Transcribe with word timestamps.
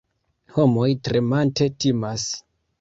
Homoj 0.55 0.87
tremante 1.09 1.71
timas. 1.85 2.29